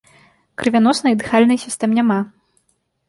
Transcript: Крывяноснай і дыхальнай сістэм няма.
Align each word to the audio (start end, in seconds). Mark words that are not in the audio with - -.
Крывяноснай 0.61 1.11
і 1.15 1.19
дыхальнай 1.23 1.61
сістэм 1.67 1.95
няма. 1.99 2.19